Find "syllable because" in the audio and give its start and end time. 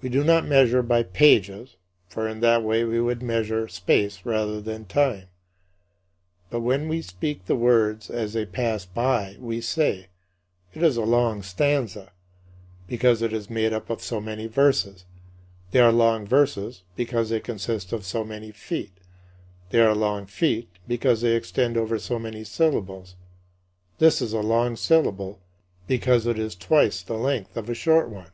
24.74-26.26